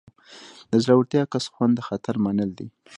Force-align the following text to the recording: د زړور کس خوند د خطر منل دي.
د 0.71 0.73
زړور 0.83 1.05
کس 1.31 1.45
خوند 1.53 1.73
د 1.75 1.79
خطر 1.87 2.15
منل 2.25 2.49
دي. 2.59 2.67